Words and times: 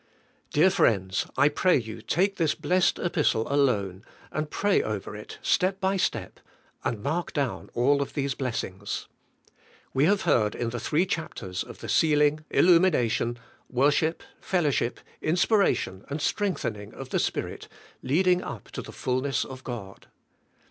Dear 0.51 0.71
friends, 0.71 1.27
I 1.37 1.47
pray 1.47 1.77
you 1.77 2.01
take 2.01 2.37
this 2.37 2.55
blessed 2.55 2.97
Epistle 2.97 3.45
alone 3.53 4.03
and 4.31 4.49
pray 4.49 4.81
over 4.81 5.15
it 5.15 5.37
step 5.43 5.79
by 5.79 5.95
step, 5.95 6.39
and 6.83 7.03
mark 7.03 7.33
down 7.33 7.69
all 7.75 8.01
of 8.01 8.15
these 8.15 8.33
blessings. 8.33 9.07
We 9.93 10.05
have 10.05 10.23
heard 10.23 10.55
in 10.55 10.71
the 10.71 10.79
three 10.79 11.05
chapters 11.05 11.61
of 11.63 11.81
the 11.81 11.87
sealing, 11.87 12.43
illumination, 12.49 13.37
worship 13.69 14.23
fel 14.39 14.63
lowship, 14.63 14.97
inspiration, 15.21 16.03
and 16.09 16.19
strengthening* 16.19 16.95
of 16.95 17.09
the 17.09 17.19
Spirit 17.19 17.67
leading 18.01 18.41
up 18.41 18.71
to 18.71 18.81
the 18.81 18.91
fullness 18.91 19.45
of 19.45 19.63
God. 19.63 20.07